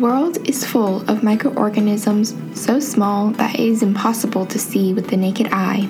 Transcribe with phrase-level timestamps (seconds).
[0.00, 5.16] world is full of microorganisms so small that it is impossible to see with the
[5.16, 5.86] naked eye.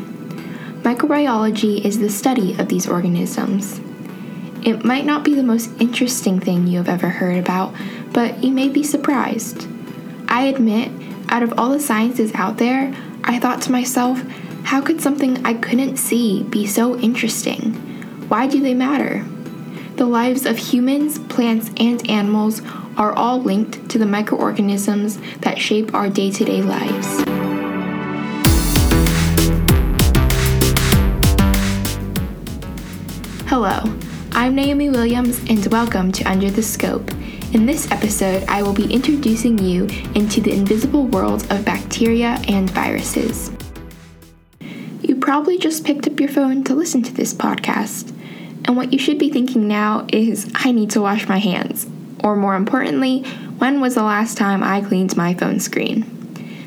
[0.83, 3.81] Microbiology is the study of these organisms.
[4.65, 7.73] It might not be the most interesting thing you have ever heard about,
[8.13, 9.69] but you may be surprised.
[10.27, 10.91] I admit,
[11.29, 14.23] out of all the sciences out there, I thought to myself,
[14.65, 17.75] how could something I couldn't see be so interesting?
[18.29, 19.25] Why do they matter?
[20.01, 22.63] The lives of humans, plants, and animals
[22.97, 27.21] are all linked to the microorganisms that shape our day to day lives.
[33.47, 33.95] Hello,
[34.33, 37.11] I'm Naomi Williams, and welcome to Under the Scope.
[37.53, 42.71] In this episode, I will be introducing you into the invisible world of bacteria and
[42.71, 43.51] viruses.
[45.03, 48.17] You probably just picked up your phone to listen to this podcast,
[48.71, 51.89] and what you should be thinking now is I need to wash my hands
[52.23, 53.23] or more importantly,
[53.59, 56.05] when was the last time I cleaned my phone screen?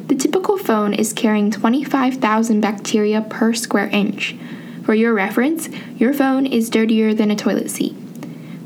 [0.08, 4.36] The typical phone is carrying 25,000 bacteria per square inch.
[4.84, 7.96] For your reference, your phone is dirtier than a toilet seat.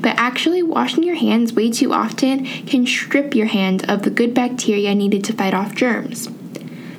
[0.00, 4.34] But actually, washing your hands way too often can strip your hand of the good
[4.34, 6.26] bacteria needed to fight off germs.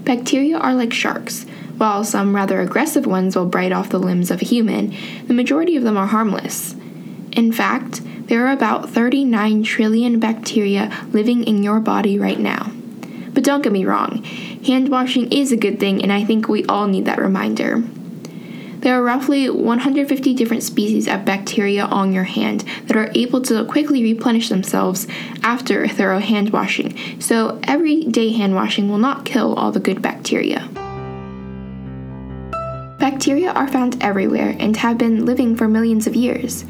[0.05, 1.45] Bacteria are like sharks.
[1.79, 4.93] While some rather aggressive ones will bite off the limbs of a human,
[5.27, 6.75] the majority of them are harmless.
[7.31, 12.73] In fact, there are about 39 trillion bacteria living in your body right now.
[13.33, 14.23] But don't get me wrong,
[14.65, 17.81] hand washing is a good thing, and I think we all need that reminder.
[18.79, 23.63] There are roughly 150 different species of bacteria on your hand that are able to
[23.63, 25.07] quickly replenish themselves
[25.43, 30.01] after a thorough hand washing, so everyday hand washing will not kill all the good
[30.01, 30.69] bacteria.
[33.09, 36.63] Bacteria are found everywhere and have been living for millions of years.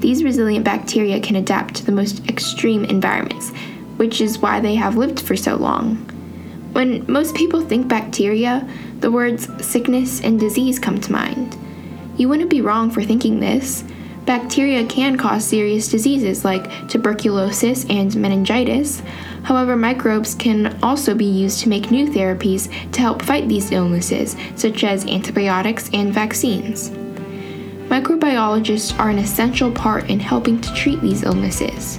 [0.00, 3.50] These resilient bacteria can adapt to the most extreme environments,
[3.96, 5.98] which is why they have lived for so long.
[6.72, 8.68] When most people think bacteria,
[8.98, 11.56] the words sickness and disease come to mind.
[12.16, 13.84] You wouldn't be wrong for thinking this.
[14.26, 19.00] Bacteria can cause serious diseases like tuberculosis and meningitis.
[19.44, 24.36] However, microbes can also be used to make new therapies to help fight these illnesses,
[24.56, 26.90] such as antibiotics and vaccines.
[27.88, 31.98] Microbiologists are an essential part in helping to treat these illnesses.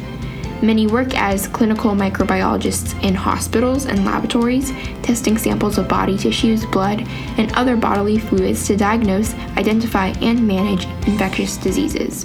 [0.62, 4.72] Many work as clinical microbiologists in hospitals and laboratories,
[5.04, 7.02] testing samples of body tissues, blood,
[7.38, 12.24] and other bodily fluids to diagnose, identify, and manage infectious diseases.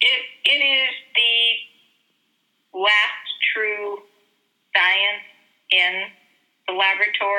[0.00, 3.98] It, it is the last true
[4.76, 5.24] science
[5.72, 6.02] in
[6.68, 6.74] the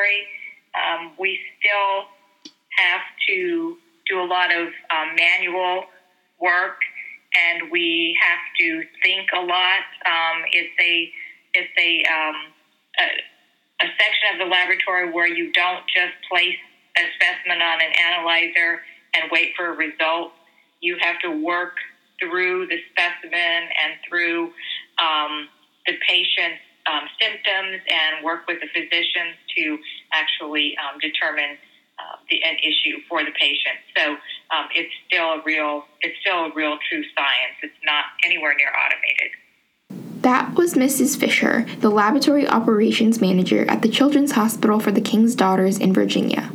[0.05, 0.27] laboratory.
[0.75, 2.05] Um, we still
[2.77, 3.77] have to
[4.07, 5.85] do a lot of um, manual
[6.39, 6.77] work,
[7.35, 9.83] and we have to think a lot.
[10.05, 11.11] Um, it's a
[11.53, 13.05] it's a, a
[13.81, 16.57] a section of the laboratory where you don't just place
[16.97, 18.81] a specimen on an analyzer
[19.15, 20.31] and wait for a result.
[20.81, 21.75] You have to work
[22.19, 24.51] through the specimen and through
[24.97, 25.49] um,
[25.87, 29.77] the patient's um, symptoms and work with the physicians to
[30.13, 31.57] actually um, determine
[31.97, 33.79] uh, the, an issue for the patient.
[33.97, 34.11] So
[34.51, 37.55] um, it's still a real, it's still a real true science.
[37.63, 39.31] It's not anywhere near automated.
[40.21, 41.17] That was Mrs.
[41.17, 46.49] Fisher, the laboratory operations manager at the Children's Hospital for the King's Daughters in Virginia.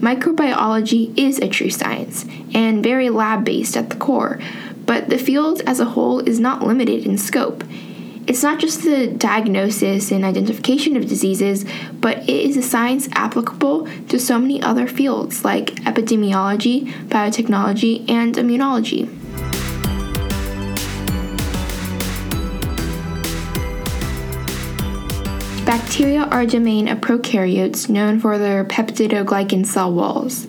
[0.00, 2.24] Microbiology is a true science
[2.54, 4.40] and very lab based at the core,
[4.84, 7.64] but the field as a whole is not limited in scope.
[8.28, 13.88] It's not just the diagnosis and identification of diseases, but it is a science applicable
[14.08, 19.08] to so many other fields like epidemiology, biotechnology, and immunology.
[25.64, 30.46] Bacteria are a domain of prokaryotes known for their peptidoglycan cell walls.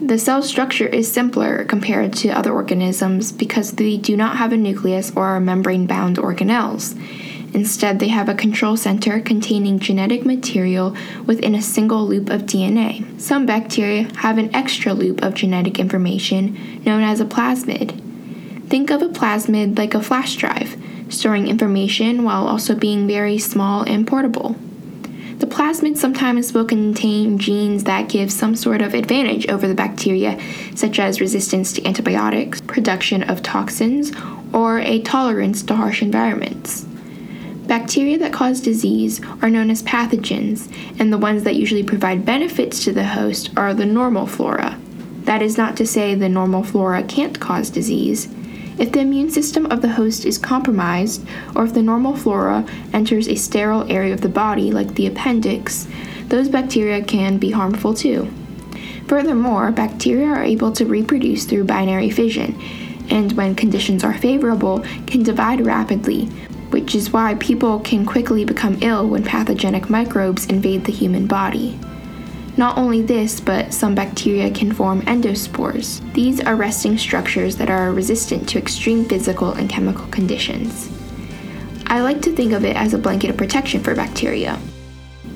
[0.00, 4.56] The cell structure is simpler compared to other organisms because they do not have a
[4.56, 6.98] nucleus or membrane bound organelles.
[7.54, 13.20] Instead, they have a control center containing genetic material within a single loop of DNA.
[13.20, 18.00] Some bacteria have an extra loop of genetic information known as a plasmid.
[18.68, 20.76] Think of a plasmid like a flash drive,
[21.08, 24.56] storing information while also being very small and portable.
[25.44, 30.40] The plasmid sometimes will contain genes that give some sort of advantage over the bacteria,
[30.74, 34.10] such as resistance to antibiotics, production of toxins,
[34.54, 36.84] or a tolerance to harsh environments.
[37.66, 42.82] Bacteria that cause disease are known as pathogens, and the ones that usually provide benefits
[42.84, 44.80] to the host are the normal flora.
[45.24, 48.28] That is not to say the normal flora can't cause disease.
[48.76, 51.24] If the immune system of the host is compromised,
[51.54, 55.86] or if the normal flora enters a sterile area of the body, like the appendix,
[56.26, 58.28] those bacteria can be harmful too.
[59.06, 62.58] Furthermore, bacteria are able to reproduce through binary fission,
[63.10, 66.26] and when conditions are favorable, can divide rapidly,
[66.70, 71.78] which is why people can quickly become ill when pathogenic microbes invade the human body.
[72.56, 76.00] Not only this, but some bacteria can form endospores.
[76.12, 80.88] These are resting structures that are resistant to extreme physical and chemical conditions.
[81.86, 84.58] I like to think of it as a blanket of protection for bacteria.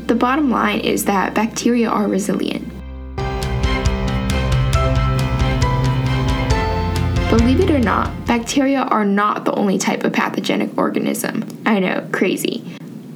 [0.06, 2.68] The bottom line is that bacteria are resilient.
[7.30, 11.44] Believe it or not, bacteria are not the only type of pathogenic organism.
[11.66, 12.64] I know, crazy.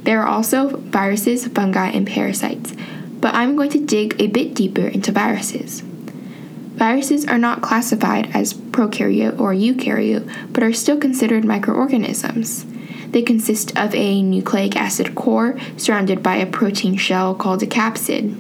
[0.03, 2.75] There are also viruses, fungi, and parasites,
[3.23, 5.81] but I'm going to dig a bit deeper into viruses.
[5.81, 12.67] Viruses are not classified as prokaryote or eukaryote, but are still considered microorganisms.
[13.13, 18.37] They consist of a nucleic acid core surrounded by a protein shell called a capsid.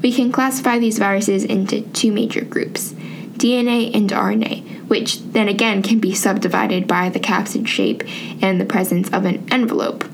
[0.00, 2.92] We can classify these viruses into two major groups
[3.36, 8.04] DNA and RNA, which then again can be subdivided by the capsid shape
[8.40, 10.04] and the presence of an envelope,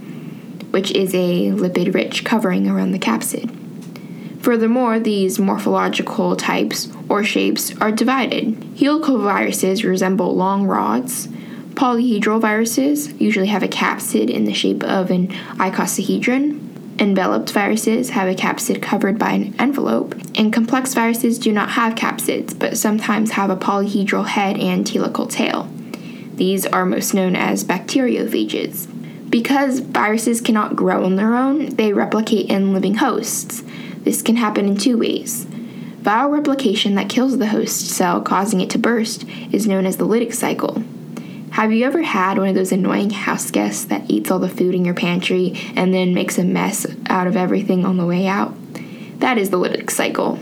[0.70, 3.63] which is a lipid rich covering around the capsid.
[4.44, 8.62] Furthermore, these morphological types or shapes are divided.
[8.78, 11.28] Helical viruses resemble long rods.
[11.72, 16.60] Polyhedral viruses usually have a capsid in the shape of an icosahedron.
[16.98, 21.94] Enveloped viruses have a capsid covered by an envelope, and complex viruses do not have
[21.94, 25.70] capsids, but sometimes have a polyhedral head and helical tail.
[26.34, 28.90] These are most known as bacteriophages.
[29.30, 33.64] Because viruses cannot grow on their own, they replicate in living hosts.
[34.04, 35.46] This can happen in two ways.
[36.02, 40.06] Viral replication that kills the host cell, causing it to burst, is known as the
[40.06, 40.82] lytic cycle.
[41.52, 44.74] Have you ever had one of those annoying house guests that eats all the food
[44.74, 48.54] in your pantry and then makes a mess out of everything on the way out?
[49.20, 50.38] That is the lytic cycle.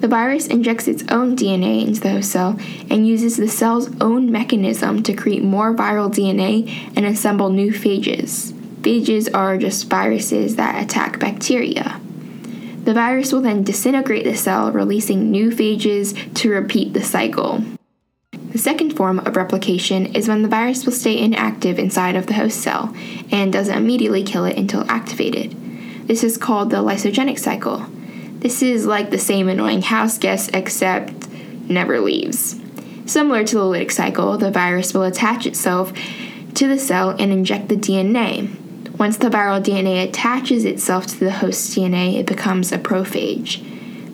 [0.00, 2.58] The virus injects its own DNA into the host cell
[2.90, 8.52] and uses the cell's own mechanism to create more viral DNA and assemble new phages.
[8.80, 12.00] Phages are just viruses that attack bacteria.
[12.86, 17.64] The virus will then disintegrate the cell, releasing new phages to repeat the cycle.
[18.52, 22.34] The second form of replication is when the virus will stay inactive inside of the
[22.34, 22.94] host cell
[23.32, 25.56] and doesn't immediately kill it until activated.
[26.06, 27.84] This is called the lysogenic cycle.
[28.38, 31.28] This is like the same annoying house guest except
[31.68, 32.54] never leaves.
[33.04, 35.92] Similar to the lytic cycle, the virus will attach itself
[36.54, 38.56] to the cell and inject the DNA.
[38.98, 43.62] Once the viral DNA attaches itself to the host DNA, it becomes a prophage.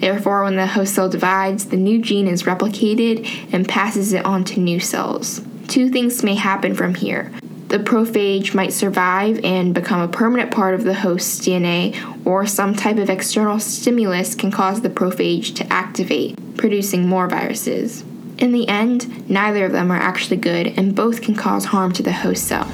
[0.01, 4.43] Therefore, when the host cell divides, the new gene is replicated and passes it on
[4.43, 5.41] to new cells.
[5.69, 7.33] Two things may happen from here.
[7.69, 11.95] The prophage might survive and become a permanent part of the host's DNA,
[12.27, 18.03] or some type of external stimulus can cause the prophage to activate, producing more viruses.
[18.37, 22.03] In the end, neither of them are actually good, and both can cause harm to
[22.03, 22.69] the host cell.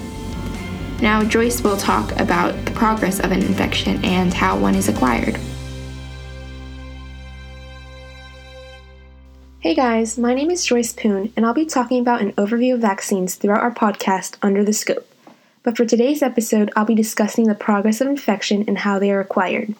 [1.00, 5.38] Now, Joyce will talk about the progress of an infection and how one is acquired.
[9.60, 12.80] Hey guys, my name is Joyce Poon, and I'll be talking about an overview of
[12.80, 15.08] vaccines throughout our podcast Under the Scope.
[15.62, 19.20] But for today's episode, I'll be discussing the progress of infection and how they are
[19.20, 19.74] acquired.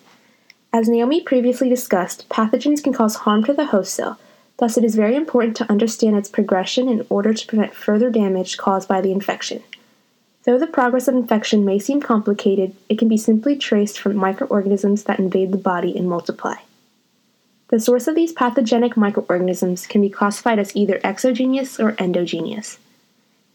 [0.72, 4.20] As Naomi previously discussed, pathogens can cause harm to the host cell,
[4.58, 8.56] thus, it is very important to understand its progression in order to prevent further damage
[8.56, 9.64] caused by the infection.
[10.48, 15.04] Though the progress of infection may seem complicated, it can be simply traced from microorganisms
[15.04, 16.54] that invade the body and multiply.
[17.68, 22.78] The source of these pathogenic microorganisms can be classified as either exogenous or endogenous.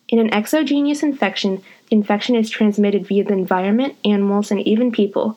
[0.08, 5.36] In an exogenous infection, the infection is transmitted via the environment, animals, and even people.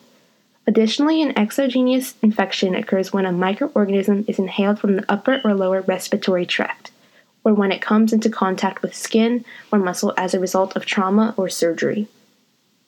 [0.67, 5.81] Additionally, an exogenous infection occurs when a microorganism is inhaled from the upper or lower
[5.81, 6.91] respiratory tract,
[7.47, 11.33] or when it comes into contact with skin or muscle as a result of trauma
[11.37, 12.05] or surgery.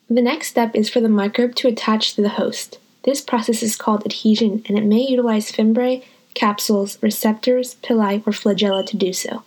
[0.09, 2.77] The next step is for the microbe to attach to the host.
[3.03, 8.85] This process is called adhesion, and it may utilize fimbriae, capsules, receptors, pili, or flagella
[8.87, 9.43] to do so.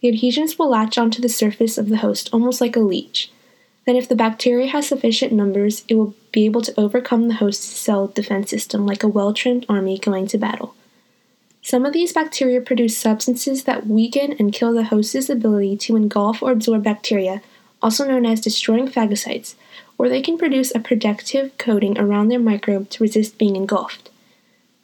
[0.00, 3.30] The adhesions will latch onto the surface of the host almost like a leech.
[3.86, 7.66] Then, if the bacteria has sufficient numbers, it will be able to overcome the host's
[7.66, 10.74] cell defense system like a well trained army going to battle.
[11.62, 16.42] Some of these bacteria produce substances that weaken and kill the host's ability to engulf
[16.42, 17.42] or absorb bacteria,
[17.82, 19.54] also known as destroying phagocytes,
[19.98, 24.10] or they can produce a protective coating around their microbe to resist being engulfed.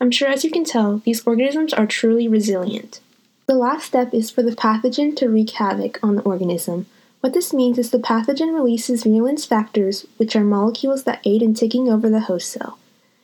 [0.00, 3.00] I'm sure as you can tell, these organisms are truly resilient.
[3.46, 6.86] The last step is for the pathogen to wreak havoc on the organism.
[7.20, 11.54] What this means is the pathogen releases virulence factors, which are molecules that aid in
[11.54, 12.78] taking over the host cell.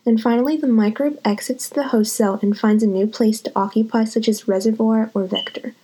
[0.05, 4.05] And finally, the microbe exits the host cell and finds a new place to occupy,
[4.05, 5.75] such as reservoir or vector.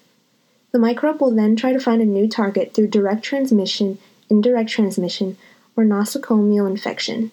[0.73, 3.99] The microbe will then try to find a new target through direct transmission,
[4.29, 5.39] indirect transmission,
[5.77, 7.31] or nosocomial infection.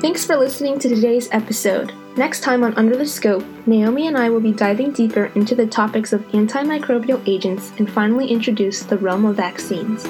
[0.00, 1.92] Thanks for listening to today's episode.
[2.16, 5.66] Next time on Under the Scope, Naomi and I will be diving deeper into the
[5.66, 10.04] topics of antimicrobial agents and finally introduce the realm of vaccines.